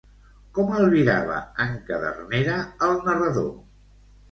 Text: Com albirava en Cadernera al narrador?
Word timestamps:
Com 0.57 0.71
albirava 0.77 1.35
en 1.67 1.77
Cadernera 1.91 2.57
al 2.89 2.99
narrador? 3.11 3.49